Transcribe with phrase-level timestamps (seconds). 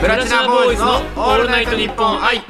[0.00, 2.40] プラチナボーイズのオールナイトニッポン愛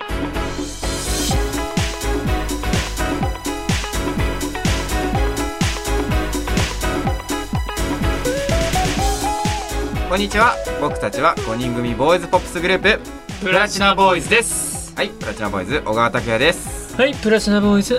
[10.09, 10.55] こんにちは。
[10.81, 13.01] 僕たちは5人組ボーイズポップスグループ。
[13.41, 14.95] プラチナボーイズです。
[14.95, 16.95] はいプラチナボーイズ小川拓也です。
[16.97, 17.99] はいプラチナボーイズ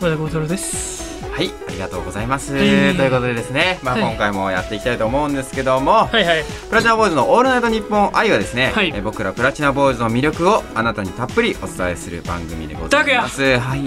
[0.00, 1.24] 和田幸太郎です。
[1.30, 6.44] はいがとうございます、はいということでですね、まあ、はい今回もやっていきたいと思うんですけども、はいはい。
[6.68, 8.92] プラチナボーイズのオールナイトニッポン愛はですね、はい。
[8.94, 13.58] え僕らプラチナボーイズの魅力をあなたにたっぷりお伝えする番組でございます。
[13.58, 13.80] はい。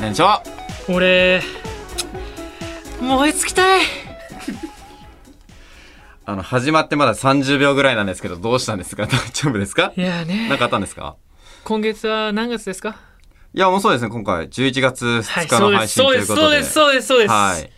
[0.00, 0.42] 何でしょ
[0.88, 0.92] う？
[0.94, 1.42] 俺
[3.00, 3.84] 燃え尽きたい。
[6.28, 9.06] あの始まってまだ30秒ぐらいなんですけどどうしたんですか？
[9.06, 9.92] 大丈夫ですか？
[9.96, 10.46] いやね。
[10.48, 11.16] 何かあったんですか？
[11.64, 12.96] 今月は何月ですか？
[13.56, 14.10] いやもうそうですね。
[14.10, 16.20] 今回11月2日の配信そうで。
[16.20, 17.30] すそうということでですそうですそうです。
[17.30, 17.70] はい。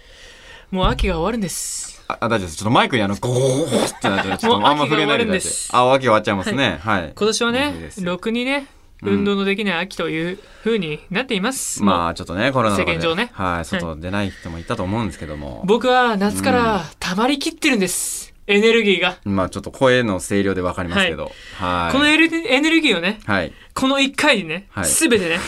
[0.74, 2.02] もう秋が終わるんです。
[2.09, 2.56] ああ大丈夫です。
[2.56, 6.80] ちょっとマイクにあのゴーってなっちゃうちょっとあんま触れないであ秋終わっちゃいますね。
[6.82, 8.66] はい、今年はねろくにね
[9.04, 9.15] うん。
[9.18, 13.30] 運動のできない秋という風になっています、まあちょっとねコロナの世間上ね。
[13.32, 21.30] はい外出ない人もいたと思うんですけども、僕は夏から溜まりきってるんです、エネルギーが、まあちょっと声の声量でわかりますけど。
[21.54, 21.92] はい。
[21.92, 24.84] このエネルエネルギーをねはいこの1回にね、はい。
[24.87, 25.38] すべてね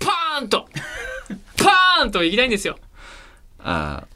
[0.00, 0.68] パーンと
[1.56, 2.76] パーンといきたいんですよ。
[3.60, 4.06] あー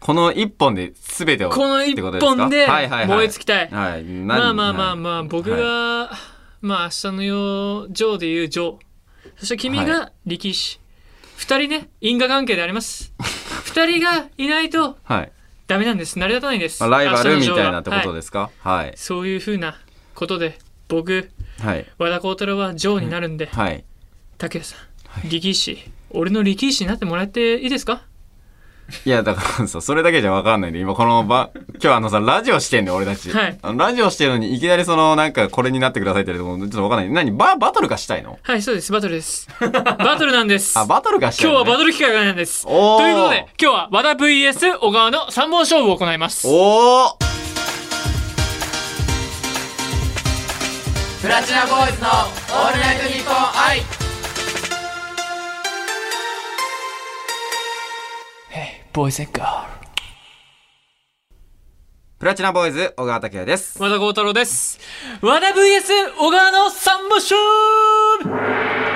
[0.00, 3.06] この一本で全てをこの一本ではいはいはい。
[3.06, 5.60] 燃え尽きたい、はい、まあまあまあまあ僕はい。
[5.60, 6.10] が、
[6.60, 8.76] まあ明日のようジョーでいうジョー。
[9.36, 10.80] そして君が力士、
[11.36, 13.12] 二人ね因果関係であります。
[13.64, 15.32] 二人がいないとはい。
[15.68, 16.18] ダメなんです。
[16.18, 18.50] 成り立たないんです、まあライバルみたいなってことはいですか？
[18.58, 18.92] はい。
[18.96, 19.78] そういうふうな
[20.14, 20.58] ことで
[20.88, 21.86] 僕はい。
[21.98, 23.84] 和田幸太郎はジョーになるんで、はい。
[24.38, 24.76] 拓也さ
[25.24, 25.78] ん力士。
[26.10, 28.02] 俺の力士になってもらっていいですか？
[29.04, 33.58] いやだからさそれだけじゃわかんないんで今この場今日あのさラジオしてんだよ俺たち、はい。
[33.76, 37.10] ラジオしてるのにいきなりそのなんかこれになってくださいって言われてもちょっとわかんない。
[37.26, 38.38] 何ババトルがしたいの？
[38.42, 38.90] はいそうです。
[38.90, 39.46] バトルです。
[39.60, 40.72] バトルなんです。
[40.80, 42.64] あバトルがしたい今日はバトル機会がなんです。
[42.64, 46.48] ということで、今日は和田 VS 小川の3本勝負を行います。
[46.48, 47.18] おお
[51.28, 53.82] プラチナボーイズのオールナイトニッポン愛
[58.94, 59.68] ボーイズガ
[62.18, 63.90] プラチナボーイズ小川拓也ですール。
[63.92, 64.80] 和田幸太郎です。
[65.20, 67.36] 和田 VS 小川の3本勝
[68.22, 68.87] 負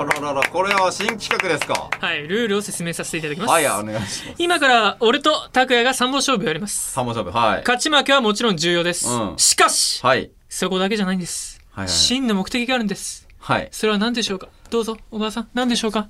[0.00, 1.90] あらららこれは新企画ですか？
[2.00, 3.50] はい、ルールを説明させていただきます。
[3.50, 4.34] はいお願いします。
[4.38, 6.92] 今から俺と拓也が3本勝負をやります。
[6.92, 7.60] 三本勝負はい。
[7.60, 9.06] 勝ち負けはもちろん重要です。
[9.08, 9.34] うん。
[9.36, 10.30] しかし、はい。
[10.48, 11.60] そこだけじゃないんです。
[11.72, 11.88] はいはい。
[11.90, 13.28] 真の目的があるんです。
[13.38, 13.68] はい。
[13.72, 14.48] それは何でしょうか？
[14.70, 16.08] どうぞ、小川さん、何でしょうか？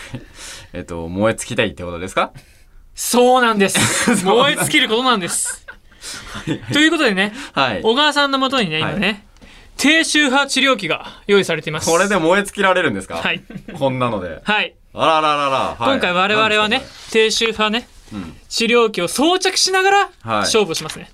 [0.72, 2.32] えっと燃え尽きたいってことですか？
[2.94, 3.78] そうなんです。
[4.24, 5.66] 燃え尽きることなんです。
[6.72, 7.82] ということでね、はい。
[7.82, 9.26] 小川さんのもとにね、今ね、
[9.78, 11.90] 低周波治療器が用意されています。
[11.90, 13.16] これで燃え尽きられるんですか？
[13.16, 13.42] はい。
[13.78, 14.74] こんなのではい。
[14.92, 21.10] あらららら、はい今回我々はね低周波ね、ん治療器を装着しながらはい勝負をしますね。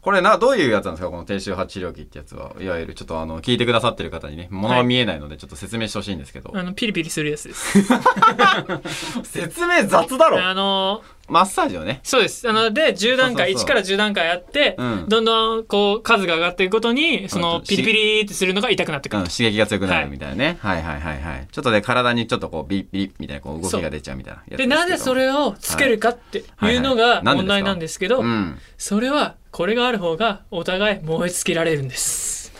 [0.00, 1.10] これな、どういうやつなんですか？
[1.10, 2.52] この低周波治療器ってやつは。
[2.60, 6.52] いわゆるちょっとあの、聞いてくださってる方にね、物が見えないのでちょっと説明してほしいんですけど。
[6.54, 7.82] あの、ピリピリするやつです。
[9.24, 12.00] 説明雑だろあのマッサージをね。
[12.02, 12.48] そうです。
[12.48, 19.28] あの、で、10段階、そうそうそう1から10段階あって、うんどんどん、こう、数が上がっていくごとに、そうんの、ピリピリってするのが痛くなってくるうん、。
[19.28, 20.58] 刺激が強くなるみたいなね。
[20.60, 28.58] はい、はい、はいはいちょっとね、体にちょっとこう、ビリビリみたいなこう動きが出ちゃうみたいなやつで、なぜそれをつけるかっていうのが問題なんですけど、うん。
[28.76, 32.52] それは、これがある方が、お互い燃え尽きられるんです。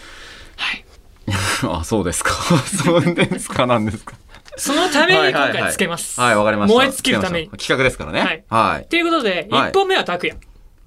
[0.56, 0.84] はい。
[1.64, 2.32] あ、そうですか。
[2.84, 4.14] そうですかなんですか？
[4.58, 6.20] そのために今はいはいはい回つけます。
[6.20, 6.76] はい、わかりました。
[6.76, 8.20] 燃え尽きるために企画ですからね。
[8.20, 8.88] はいはい。
[8.88, 10.38] ということで、はい1本目は拓也。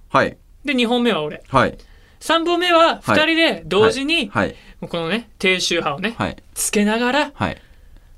[0.10, 0.38] はい。
[0.66, 1.42] で、2本目は俺。
[1.48, 1.78] はい。
[2.20, 4.56] 3本目は2人で同時に、はい。
[4.82, 6.38] このね、低周波をね、はい。
[6.54, 7.62] つけながらはい。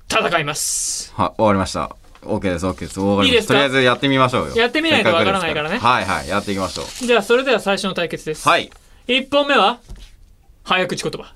[0.09, 1.14] 戦います。
[1.16, 1.96] はい、終わりました。
[2.22, 3.00] OK です、OK です。
[3.25, 3.53] いいですか？
[3.53, 4.56] とりあえずやってみましょうよ。
[4.56, 6.85] やってみないとわからないからねはいはい、やっていきましょう。
[7.05, 8.47] じゃあ、それでは最初の対決です。
[8.47, 8.70] はい。
[9.08, 9.79] 1本目は、
[10.64, 11.34] 早口言葉。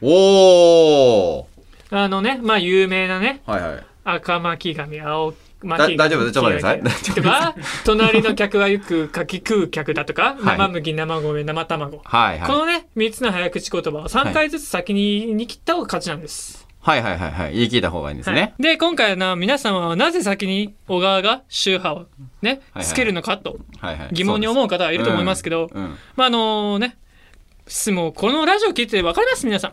[0.00, 1.44] おー
[1.90, 3.84] あのね、まあ、有名なね、はいはい。
[4.04, 5.32] 赤巻紙、青
[5.62, 5.96] 巻紙。
[5.96, 7.54] だ大丈夫ちょっと待ってくださいとか、
[7.84, 12.00] 隣の客はよくかき食う客だとか、 はい生麦、生米、生卵。
[12.04, 12.48] はいはい。
[12.48, 16.66] このね、3つの早口言葉を3回ずつ先に言い切った方が勝ちなんです。
[16.80, 17.54] はいはいはいはい。
[17.54, 18.54] 言い切った方がいいんですはね。
[18.58, 22.06] い、で、今回は皆様はなぜ先に小川が周波を
[22.40, 24.08] ね、つけるのかとはいはい。
[24.12, 25.68] 疑問に思う方はいると思いますけど、
[26.16, 26.96] まああのね、
[27.66, 29.44] すもうこのラジオ聞いて分かります？
[29.44, 29.72] 皆さん。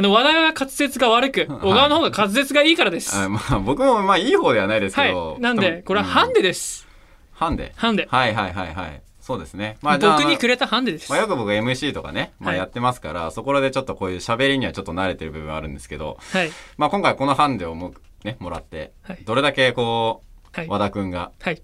[0.00, 3.14] あの、和田が滑舌が悪く、小川の方が滑舌がいいからです。
[3.14, 5.32] あまあ僕もまあいい方ではないですけど。
[5.32, 5.40] はい。
[5.40, 6.40] なんで、これはハンデ。
[6.40, 6.88] デです。
[7.32, 7.74] ハンデ？
[7.76, 8.08] ハンデ。
[8.10, 9.02] はいはいはいはい。
[9.20, 9.76] そうですね。
[9.82, 11.10] まあ、じゃあ僕にくれたハンデです。
[11.10, 16.50] まあ、よく僕 MC とかね、まあ、はいやってますから、そこでちょっとこういう喋りにはちょっと慣れてる部分はあるんですけど、はい。
[16.78, 17.92] まあ、今回このハンデをも,、
[18.24, 20.68] ね、もらって、はいどれだけこう、はい。
[20.68, 21.62] 和田くんがはい。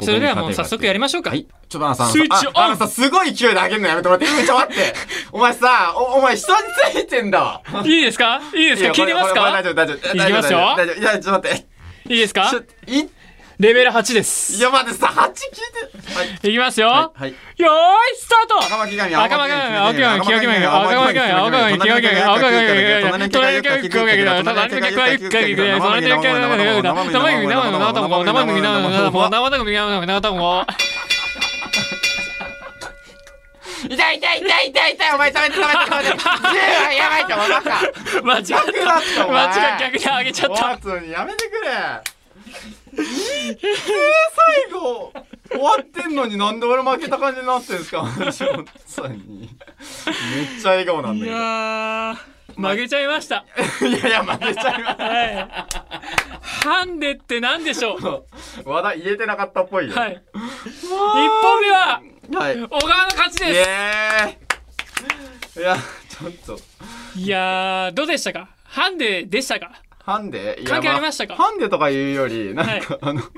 [0.00, 1.30] それではもう早速やりましょうか。
[1.30, 1.46] はい。
[1.68, 4.26] ちょっとあのさ、あのスイッチオンああのさ、すごい勢いで上げるのやめてもらって。
[4.26, 4.94] うんちょ、待って。
[5.32, 6.58] お前さ、お、お前人に
[6.94, 7.62] ついてんだわ。
[7.84, 8.40] いいですか？
[8.54, 8.90] いいですか？
[8.90, 9.52] 聞いてますか？
[9.52, 9.96] 大丈夫、大丈夫。
[10.16, 11.00] いきますよ大丈夫。
[11.00, 11.66] いや、ちょっと待って。
[12.12, 12.50] いいですか？
[12.86, 13.08] い、
[13.60, 14.56] レベル8です。
[14.56, 16.14] いや、待ってさ、8聞いて。
[16.16, 16.48] はい。
[16.48, 16.88] いきますよ。
[16.88, 17.20] はい。
[17.20, 17.30] はい。
[17.30, 27.68] よーい、スタート赤巻紙、赤巻紙、赤巻紙、赤巻紙、赤巻紙、赤巻紙、赤巻紙、赤巻紙、赤巻紙、隣の客はゆっかき隣の客はゆっかき隣の客はゆっかき隣の客はゆっかき生麦生麦生麦生麦生
[28.00, 30.66] 麦生麦生麦生麦生麦
[33.80, 36.24] 痛い痛い痛い痛い痛いお前止めて止めて止めて10
[36.84, 37.68] はやばいってお前バカ
[38.24, 40.72] 間違逆だったお前間違逆に上げちゃった。
[40.74, 45.12] おつにやめてくれえー、最後
[45.50, 48.02] 終わってんのになんで俺負けた感じになってんすか？
[48.18, 48.64] 私 本
[48.96, 49.48] 当に。
[50.36, 51.36] めっちゃ笑顔なんいだけど。
[51.36, 52.16] やー、
[52.56, 53.44] 曲げちゃいました。
[53.82, 55.48] いやいや負けちゃいまはい。
[56.42, 58.00] ハンデって何でしょう？
[58.00, 59.94] す和田言えてなかったっぽいよ。
[59.94, 60.12] はい。
[60.12, 60.38] 一
[61.42, 62.02] 本目は、
[62.34, 62.60] はい。
[62.60, 63.64] 小川の勝ちイで
[65.54, 65.60] す。
[65.60, 65.76] いや
[66.08, 66.58] ちょっと。
[67.16, 68.48] いやー、どうでしたか？
[68.64, 69.72] ハンデでしたか？
[70.04, 70.58] ハンデ？
[70.60, 71.34] いや関係ありましたか？
[71.34, 73.22] あハンデとか言うよりなんか、あの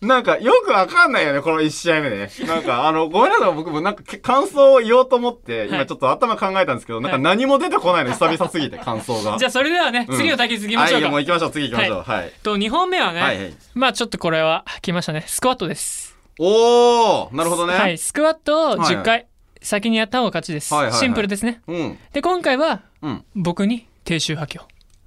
[0.00, 2.28] なんかよくわかんないよね、この1試合目でね。
[2.46, 9.38] なんか、あの、ごめんなさい、僕もなんかけ感想を言おうと思って、今ちょっと頭考えたんですけど、なんか何も出てこないの、久々すぎて、感想が。
[9.38, 11.20] じゃあそれではね、うん次の対決いきましょうはい、もうか。
[11.20, 12.02] 行きましょう、次行きましょう。
[12.02, 12.32] はい。
[12.42, 15.22] と、2本目はね、はいはいまあちょっとこれは来ましたね。
[15.28, 16.16] スクワットです。
[16.40, 17.74] おーなるほどね。
[17.74, 19.26] はい、スクワットを10はいは回、
[19.60, 20.74] 先にやった方が勝ちです。
[20.74, 21.60] はいはいはいシンプルですね。
[21.68, 21.98] うん。
[22.12, 23.24] で、今回は、うん。
[23.36, 24.62] 僕に低周波器を、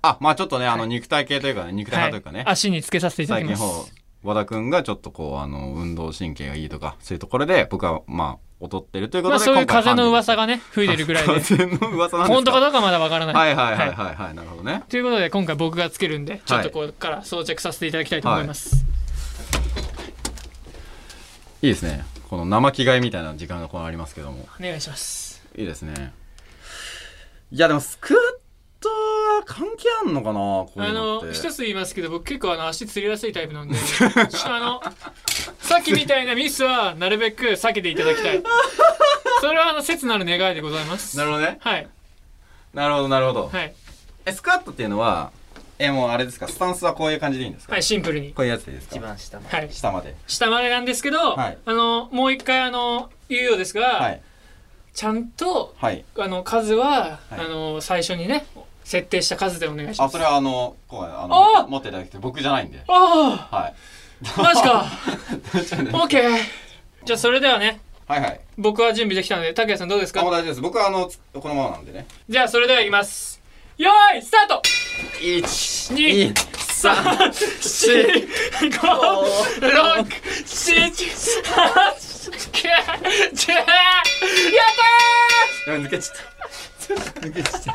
[0.10, 2.44] あ、まあちょっとね、あの、肉体系というかね、肉体派というかね。
[2.48, 3.94] 足につけさせていただきま最近ほうす。
[4.24, 12.26] 和田くんがちょっとこう、あの、運動神経がいいとか、そういうところで、僕は、まあ、劣ってるということで、まあそういう風の噂ががね、吹いてるぐらいで、風の噂なんですか？
[12.28, 13.36] 本当かどうかまだわからない。
[13.36, 14.82] はいはいはいはいはい、なるほどね。
[14.88, 18.86] ということで今回僕がつけるんでちょっとここから装着させていただきたいと思います、
[21.62, 22.06] いいですね。
[22.30, 24.48] この生着替えみたいな時間がこのありますけども。
[24.60, 26.14] お願いしますいいですね。
[27.52, 28.24] いやでもスクワッ
[28.80, 28.96] トは
[29.46, 31.28] 関係あんのかなこううのって。
[31.28, 33.76] の一つ言いますけど僕結構あの足つりやすいタイプなんで
[34.46, 34.82] あの
[35.60, 38.44] さっきみたいなミスはなるべく避けていただきたい
[39.42, 41.58] それはあの切なる願いでございますなるほどね。
[41.62, 41.88] はい
[42.74, 43.48] なるほどなるほど。
[43.48, 43.74] はい
[44.26, 45.32] え、スクワットっていうのは、
[45.80, 46.48] え、もうあれですか？
[46.48, 47.74] スタンスはこういう感じでいいんですか？
[47.74, 48.96] はいシンプルにこういうやつでいいですか？
[48.96, 50.16] 一番下のはい下まで。
[50.28, 54.22] 下までなんですけど、はいあのもう一回あの言うようですが、はい。
[54.94, 56.04] ちゃんとはい。
[56.18, 58.46] あの数は、はいあの最初にね
[58.86, 62.82] 設定した数でお願いしあ、ますそれはあの、こう、ああの、持っていただきて僕じゃないんで。
[62.88, 62.94] あ
[63.52, 63.74] はい。
[64.38, 64.86] あマジか
[65.98, 66.38] オッケー
[67.04, 68.40] じゃあそれではねはいはい。
[68.58, 70.22] 僕は準備できたので拓也さんどうですか？
[70.22, 70.62] あもう大丈夫です。
[70.62, 72.06] 僕はあの、つこのままなんでね。
[72.30, 73.42] じゃあそれではいきます
[73.78, 74.62] よーいスタート
[75.20, 75.44] 1、
[75.96, 78.30] 2 3 4
[78.70, 78.80] 5 6
[79.60, 80.96] 7 8
[82.52, 83.66] 9 10やったや
[85.68, 86.24] ばい抜けちゃった。
[86.94, 87.72] 抜けちゃった。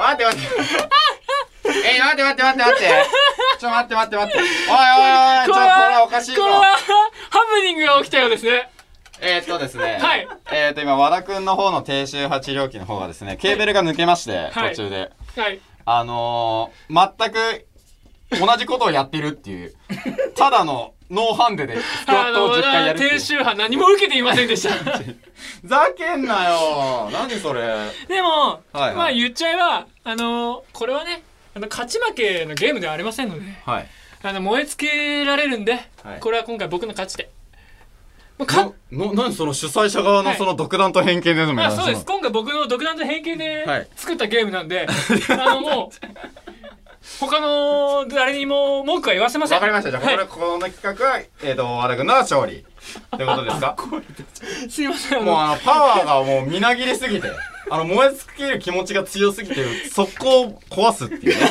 [0.00, 0.48] 待って待って。
[1.94, 2.90] え、待って待って待って待って。
[3.58, 4.38] ちょ待って待って待って。
[4.38, 6.76] おいおいおい、ちょ、これはおかしいぞこれはハ
[7.52, 8.70] プニングが起きたようですね
[9.20, 9.98] えーっとですね。
[10.00, 10.26] はい。
[10.50, 15.10] えーっと、今、和田くんの方の低周波治療器の方がですね、ケーブルが抜けまして、はい途中で。
[15.36, 17.66] はいあのー、全く
[18.46, 19.74] 同じことをやってるっていう、
[20.40, 23.20] ただのノーハンデでスクワあットをの10回やるっていう低。
[23.20, 24.74] 周波何も受けていませんでした
[25.64, 27.62] ざけんなよ何それ。
[28.08, 31.22] でも、はいはいまあ言っちゃえばあのこれはね
[31.54, 33.88] あの勝ち負けのゲームではありませんのではい。
[34.22, 37.30] あの燃え尽けられるんで、はいこれは今回僕の勝ちで
[38.38, 41.64] もうかな、な、何その主催者側のその独断と偏見ですもんね。
[41.64, 44.86] あそうです今回僕の独断と偏見ではい作ったゲームなんで、
[45.28, 46.06] あのもう
[47.18, 49.90] 他の誰にも文句は言わせませんわかりました。
[49.90, 52.58] じゃあ、はこの企画は、えっ、と、和田君の勝利。
[52.58, 52.64] って
[53.26, 53.76] ことですか？
[54.66, 57.30] い、すいませんもうあの、パワーがもうみなぎりすぎて、
[57.70, 61.50] あの、燃え尽きる気持ちが強すぎて、速攻を壊すっていうね。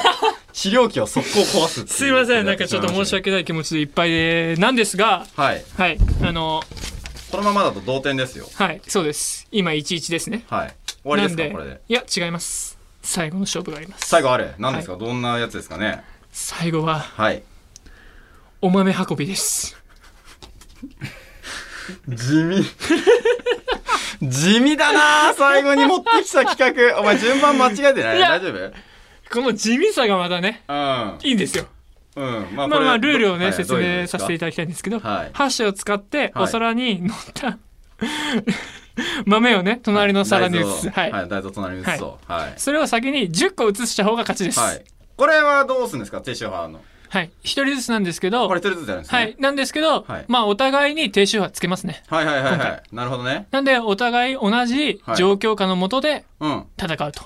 [0.54, 1.96] 治療器を速攻壊すっていう。
[1.98, 5.64] すいませんなんかちょっと申し訳ない気持ちでいっぱいでなんですがはい。
[5.78, 6.62] はいあの
[7.32, 8.48] このままだと同点ですよ。
[8.56, 10.74] はいそうです今11ですねはい。
[11.04, 11.44] 終わりですか？
[11.52, 11.82] これで。
[11.88, 12.69] いや違います
[13.02, 14.08] 最後の勝負があります。
[14.08, 14.54] 最後あれ？
[14.58, 16.04] 何ですか、どんなやつですかね？
[16.32, 17.44] 最後ははい。
[18.62, 19.78] お豆運びです。
[22.08, 22.64] 地味。
[24.22, 27.00] 地味だな最後に持ってきた企画。
[27.00, 28.20] お前順番間違えてない？
[28.20, 28.74] 大丈夫？
[29.34, 31.18] この地味さがまたねうん。
[31.24, 31.68] いいんですよ。
[32.16, 32.48] うん。
[32.54, 35.30] ままあまあルールをね、はい説明させていたただきたいんですけど、はい。
[35.34, 37.58] 箸を使ってはいお皿に乗った、
[39.26, 42.20] 豆をね隣の皿に移す、はいはい、大豆を隣に移すと。
[42.28, 42.54] はい。
[42.58, 44.84] それを先に10個移した方が勝ちですはい。
[45.18, 46.22] これはどうするんですか？
[46.22, 46.82] 低周波の。
[47.10, 49.18] はい一人ずつなんですけどこれ一人ずつやるんですね。
[49.18, 49.36] はい。
[49.40, 52.84] なんですけど、はいまあお互いに低周波つけますねはいはいはいはい。
[52.92, 53.48] なるほどね。
[53.52, 56.66] なんでお互い同じ状況下のもとでうん。
[56.78, 57.24] 戦うと、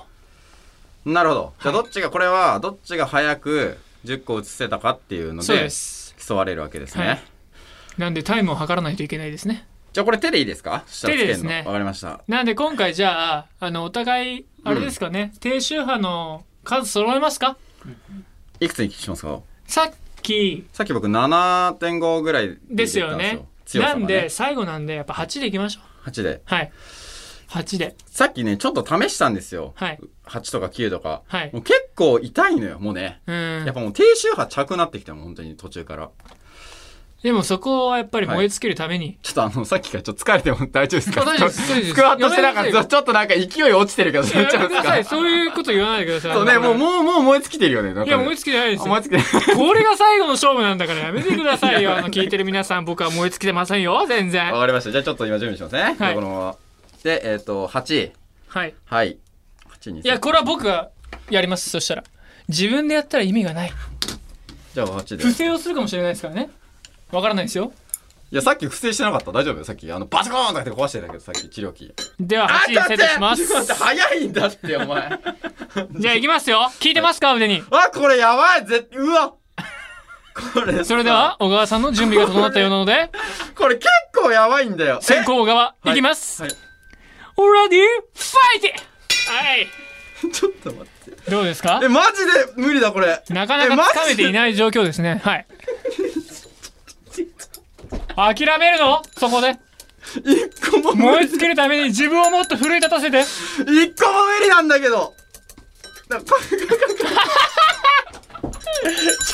[1.04, 1.52] なるほど。
[1.62, 5.68] じゃあどっちが、これは、どっちが早く10個移せたかっていうのそうで
[6.26, 7.06] 競われるわけですね。
[7.06, 7.22] はい
[7.98, 10.84] なんでタイムを測らないといけないですねじゃあこれ手でいいですか？
[11.02, 11.62] 手手でですね。
[11.64, 12.20] わかりました。
[12.26, 17.56] なんで今回じゃああのお互いあれですかね、低周波の数揃えますか？
[18.58, 19.40] いくつにしますか？
[19.68, 23.16] さっきさっき僕7.5ぐらいですよ。
[23.16, 23.46] ね。
[23.66, 26.08] 強さがなんで最後なんでやっぱ8でいきましょう。
[26.10, 26.42] 8で。
[26.44, 26.72] はい。
[27.50, 27.94] 8で。
[28.06, 29.74] さっきね、ちょっと試したんですよ。
[29.76, 30.00] はい。
[30.26, 31.22] 8とか9とか。
[31.28, 31.50] はい。
[31.52, 33.20] もう結構痛いのよ、もうね。
[33.28, 33.64] うん。
[33.64, 36.10] やっぱもう低周波ちゃくなってきたもん、本当に途中から。
[37.24, 44.46] でもそこはやっぱり燃え尽きるために、ちょっとあの、さっきからちょっと疲れても大丈夫ですかあ大丈夫ですスクワットしてなんか、ちょっとなんか勢い落ちてるけど、そう
[45.04, 47.92] そういうこと言わないでくださいそうね、もう、もう、もう燃え尽きてるよね。
[48.04, 49.56] いや燃え尽きてないですよ燃え尽きてる。
[49.56, 54.90] これが最後の勝負なんだからやめてくださいよあの聞いてる皆さん僕は燃え尽きてませんよ全然わかりました。
[54.90, 55.96] じゃあちょっと今準備しますね。
[55.98, 56.56] はいこのまま。
[57.04, 58.10] で、えっ、と、8。
[58.48, 59.16] はいはい。
[59.80, 60.00] 8に。
[60.00, 60.90] いやこれは僕が
[61.30, 62.04] やりますそしたら
[62.48, 63.72] 自分でやったら意味がない
[64.74, 65.24] じゃあ8で。
[65.24, 66.50] 不正をするかもしれないですからね
[67.12, 67.72] わからないですよ。
[68.32, 69.30] いや、さっき不正してなかった。
[69.30, 71.94] 大丈夫さっき、あの、バチコーンとかって壊してたけど、さっき治療器。
[72.18, 73.46] では8にセットします。
[73.46, 75.20] ちょっと待って早いんだって、お前。
[76.00, 76.70] じゃあいきますよ。
[76.80, 77.62] 聞いてますか腕に。
[77.70, 78.66] あ、これやばい。
[78.66, 79.34] ぜうわ。
[80.54, 80.84] これさ。
[80.84, 83.10] それでは小川さんの準備が整ったようなので。
[83.54, 84.98] これ結構やばいんだよ。
[85.00, 85.94] 先行小川い。
[85.94, 86.50] きます、はい。
[86.50, 86.56] Ready?
[88.16, 88.72] Fight!
[89.32, 89.68] はい。
[90.26, 91.30] えちょっと待って。
[91.30, 91.80] どうですか？
[91.84, 93.22] え、マジで無理だ、これ。
[93.28, 95.20] なかなかつかめていない状況ですね。
[95.24, 95.46] はい
[98.16, 99.02] 諦めるの？
[99.18, 99.56] そこで？
[100.24, 101.08] 一個も無理。
[101.08, 103.20] 燃え尽きるために自分をもっと奮い立たせて。
[103.20, 103.26] 一
[103.94, 105.14] 個も無理なんだけど。
[106.08, 106.54] なんかシ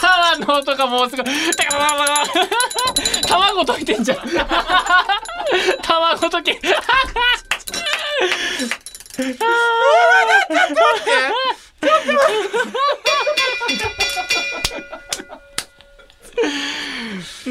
[0.01, 1.27] ャワーの音がもうすごい。
[3.27, 4.19] 卵溶いてんじゃん。
[5.83, 6.53] 卵溶け。
[6.53, 6.57] い
[9.27, 9.35] や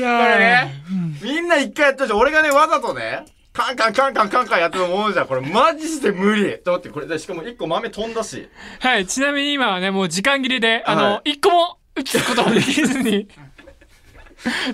[0.10, 0.74] ね、
[1.22, 2.20] みんな一回やったじゃん。
[2.20, 5.28] 俺がね、わざとね、カンカンカンカンカンカンやってるもんじゃん。
[5.28, 6.44] これマジで無理。
[6.44, 8.50] ちょっと待って、これでしかも一個豆飛んだし。
[8.80, 13.28] はいちなみに今はねもう時間切れであの、は一個も打つことができずに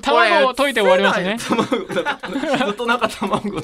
[0.04, 1.64] 卵を溶いて終わりましたね卵、
[2.66, 3.56] ずっとなんか卵。
[3.56, 3.62] や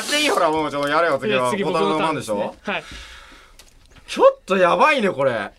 [0.00, 0.30] っていい？
[0.30, 1.50] ほら、もうちょっとやれよ、次は。
[1.50, 2.84] 次僕ボタンの番でしょはい
[4.08, 5.52] ちょっとやばいね、これ。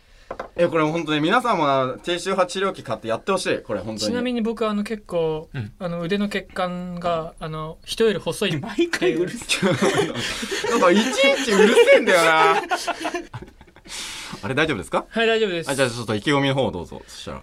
[0.56, 3.60] え、これ本当に皆さんもな、低周波治療器買ってやってほしい。
[3.64, 4.12] これ本当に。
[4.12, 5.50] ちなみに僕はあの結構、
[5.80, 9.66] あの腕の血管があの人より細い毎回うるせ
[10.70, 12.56] なんかいちいちうるせえんだよな。
[14.44, 15.06] あれ大丈夫ですか？
[15.10, 15.70] はい大丈夫です。
[15.70, 17.02] あ、じゃあちょっと意気込みの方をどうぞ。
[17.08, 17.42] そしたら。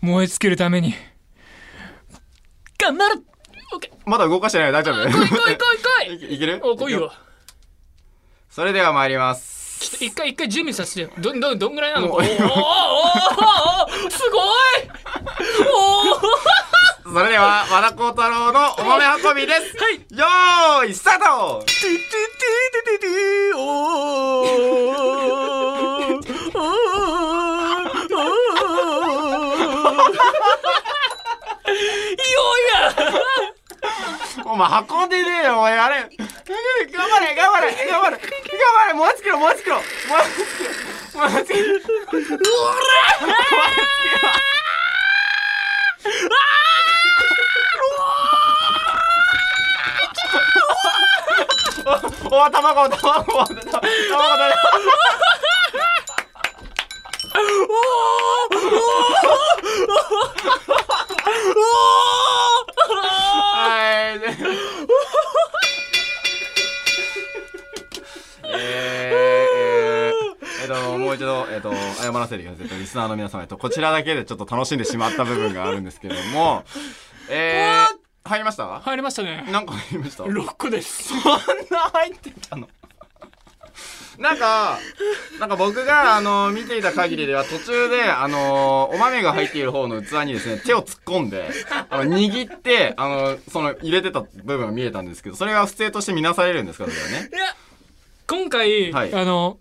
[0.00, 0.94] 燃え尽きるために。
[2.78, 3.22] 頑張る。
[4.06, 4.96] まだ動かしてない大丈夫。
[4.96, 6.32] 来い来い来い来い。
[6.32, 6.60] い いける？
[6.62, 7.10] お来いよ。
[8.50, 9.53] それでは参ります。
[9.80, 12.06] ちょっと一回一回準備させてよどどどんぐらいなの？
[12.08, 12.26] すごい
[15.70, 19.76] おーそれでは、和田幸太郎のお豆運びです。
[19.76, 21.64] はいよーい、スタート
[34.46, 36.02] お前運んでねえよ、お前、あれ。
[36.02, 38.20] 頑張れ、頑張れ、頑張れ、頑
[38.74, 41.74] 張れ、燃え尽きろ、燃え尽きろ、燃え尽きろ、燃え尽きろ。
[42.36, 42.74] うわ
[52.30, 54.44] おお、卵、卵、卵、卵、卵。
[57.34, 57.40] は
[62.00, 62.03] い。
[71.54, 72.62] えっと、謝らせてください。
[72.62, 76.64] えっとリスナーの皆様、と、こちらだけでちょっと楽しんでしまった部分があるんですけども、
[77.30, 78.80] えー、入りました？
[78.80, 79.46] 入りましたね。
[79.50, 81.04] なんか入りました？6個です。
[81.08, 81.20] そん
[81.70, 82.68] な入ってたの？
[84.18, 84.78] なんか、
[85.40, 91.50] なんか僕が、あの、見ていた限りでは途中で、あの、お豆が入っている方の器にですね、手を突っ込んで、
[91.90, 96.84] あの、握って、あの、その、入れてた部分が見えたんですけど、それが不正として見なされるんですか？
[96.84, 97.28] それはね。
[97.32, 97.56] いや
[98.28, 99.12] 今回、はい。
[99.12, 99.58] あの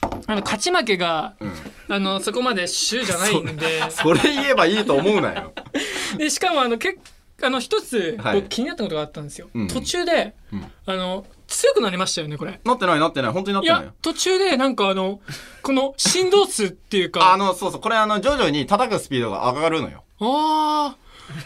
[0.00, 1.52] あの勝ち負けがうん。
[1.88, 3.82] あのそこまで主じゃないんで。
[3.90, 5.52] それ言えばいいと思うなよ。
[6.18, 6.98] でしかもあのけ
[7.42, 8.36] あの一つ、はい。
[8.36, 9.68] 僕気になったことがあったんですよ、うん。
[9.68, 10.72] 途中で、うん。
[10.86, 12.60] あの強くなりましたよねこれ。
[12.64, 13.32] なってないなってない。
[13.32, 13.86] 本当になっいてないよ。
[13.88, 15.20] や途中でなんかあの
[15.62, 17.32] この振動数っていうか。
[17.32, 17.80] あのそうそう。
[17.80, 20.02] これあの徐々に叩くスピードが上がるのよ。
[20.20, 20.96] あ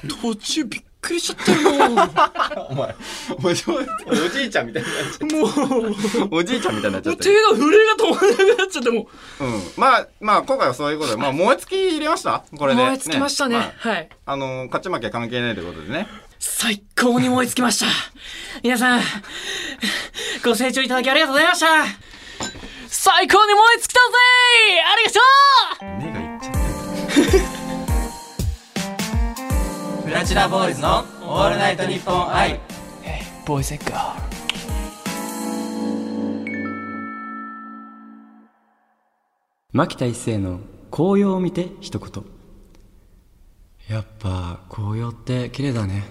[0.04, 0.20] ー。
[0.22, 2.68] 途中びっくりしちゃったよ。
[2.70, 2.94] お前
[3.42, 3.64] おじ
[4.06, 5.94] おじいちゃんみたいになっちゃっもう
[6.30, 8.90] たおじいちゃんみたいになっちゃもうった手が震えが止まらなくなっちゃって。
[8.90, 9.08] も
[9.40, 9.62] ううん。
[9.76, 11.16] まあまあ今回はそういうことで。
[11.16, 12.44] まあ燃え尽き入れました？
[12.56, 12.82] これで。
[12.82, 13.56] 燃え尽きましたね。
[13.56, 14.08] まあはい。
[14.26, 16.06] あの勝ち負け関係ないということでね。
[16.38, 17.86] 最高に燃え尽きました。
[18.62, 19.00] 皆さん
[20.44, 21.66] ご清聴いただきありがとうございました。
[22.88, 24.00] 最高に燃え尽きたぜ
[30.40, 32.58] ラボーイズのオールナイトニッポン愛。
[33.46, 34.20] ボーイズエッガー
[39.72, 42.24] 牧田一成の紅葉を見て一言。
[43.90, 46.04] やっぱ紅葉って綺麗だね。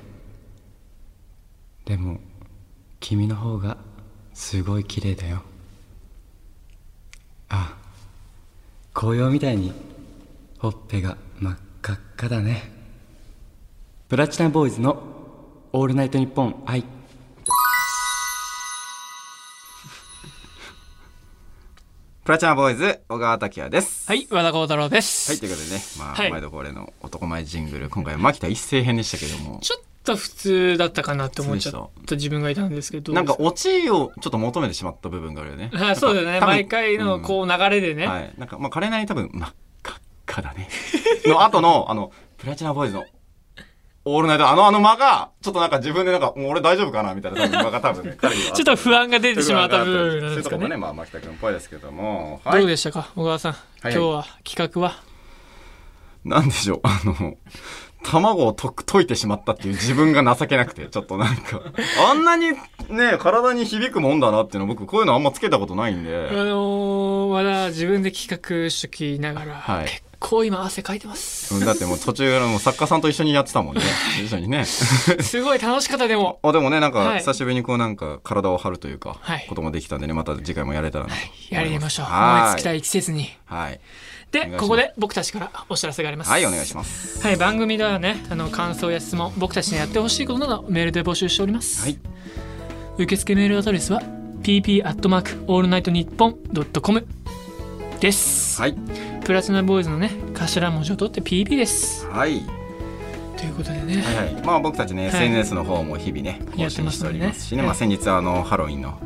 [1.85, 2.19] でも
[2.99, 3.77] 君の方が
[4.35, 5.41] すごい綺麗だよ。
[7.49, 7.75] あ
[8.93, 9.73] 紅葉みたいに
[10.59, 12.77] ほっぺが真っ赤っかだね
[14.09, 15.03] プラチナボーイズの
[15.71, 16.81] 「オールナイトニッポン愛」
[22.25, 24.07] プラチナボーイズ小川拓也です。
[24.07, 26.31] はい和田幸太郎です、はいということでねまあ、はい。
[26.31, 29.59] 毎度恒例の男前ジングル今回は牧田一成編でしたけども。
[29.61, 33.13] ちょっと普通だったかなって思っちゃっ普た自分がいたんですけど。
[33.13, 35.69] なんかオチをちょっと求めてしまった部分があるよね。
[35.71, 36.39] はいそうだよね。
[36.39, 38.33] 毎回のこう流れでね、はい。
[38.39, 40.67] なんか、まあ、彼なりに多分、真っ赤っかだね。
[41.27, 43.05] の後の、あの、プラチナボーイズの、
[44.15, 48.51] オールナイト、あの、あの間が、ちょっとなんか自分でなんか、もう俺大丈夫かなみたいな 間が多分ね、彼には。
[48.51, 49.97] ちょっと不安が出てしまった部分。
[49.97, 52.41] なんそういうですかねところもね、まあ、牧田君っぽいですけども。
[52.51, 53.55] どうでしたか小川さん、い。
[53.83, 54.95] 今日は企画は？
[56.25, 57.35] なんでしょう、あの、
[58.03, 61.61] 卵をと溶いてしまったっていう自分が情けなくて、ちょっとなんか、
[62.09, 62.51] あんなに
[62.89, 69.85] ね、体に響くもんだなっていうの僕、こういうのあんまつけたことないんあで、のー、まだ自分で企画しときながら、はい。
[69.85, 71.55] 結構今汗かいてます。
[71.55, 73.81] うんだってもう途中からもう作家さんと一緒にやってたもんね。
[74.23, 74.65] 一緒にね。
[74.65, 76.39] すごい楽しかったでも。
[76.43, 77.19] あでもねなんかはい。
[77.19, 79.45] 久しぶりにこうなんか体を張るというか、はい。
[79.47, 82.05] こともできたんでねまた次回もやれたらなと思いやりましょう。
[82.05, 82.41] はい。
[82.41, 83.29] 燃え尽きたい季節に。
[83.45, 83.79] はい。
[84.31, 86.29] でここで僕たちからお知らせがあります。
[86.29, 87.21] はいお願いします。
[87.25, 91.97] はい番組ではねあの感想や質問僕たちにやってほしいことなどメールで募集しております、はい。
[92.97, 94.01] 受付メールアドレスは
[94.43, 97.07] pp アットマークオールナイトニッポンドットコム
[97.99, 98.75] です、はい
[99.29, 102.07] プラチナボーイズのね頭文字を取って PP です。
[102.07, 102.41] はい。
[103.37, 104.43] ということでね、はいはい。
[104.43, 105.05] まあ僕たちね、い。
[105.09, 107.67] SNS の方も日々ねやって更新しておりますしね、はい。
[107.67, 108.97] まあ先日あのハロウィンの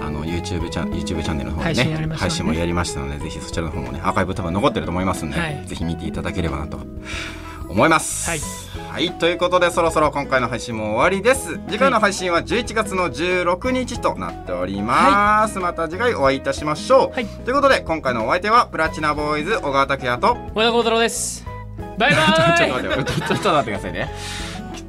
[0.00, 2.14] あの YouTube チャン YouTube チャンネルの方でねね。
[2.14, 5.66] 配信もやりましたのでぜひそちらの方もねアーカイブ多分残ってると思いますんで、はい。
[5.66, 6.78] ぜひ見ていただければなと
[7.68, 8.28] 思います。
[8.28, 8.40] はい。
[8.90, 11.60] はい、ということでそろそろ今回の配信も終わりです。
[11.68, 17.26] 次回の配信は11月の16日となっております、また次回お会いいたしましょう、はい。
[17.26, 21.46] ということで今回のお相手はプラチナボーイズ小川拓也と和田幸太郎です。
[21.98, 22.22] バイバ
[22.58, 24.12] ちょイっと待ってちょっと待ってくださいね。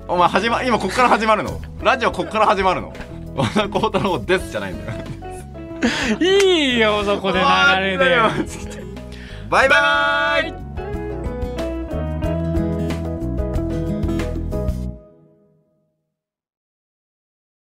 [0.07, 1.61] お前始ま今こっから始まるの？
[1.83, 2.93] ラジオこっから始まるの？
[3.35, 4.99] 和田幸太郎ですじゃないんだよ。
[6.19, 7.45] いいよそこで流
[7.85, 8.17] れで
[9.49, 9.69] バイ。
[9.69, 10.68] バイ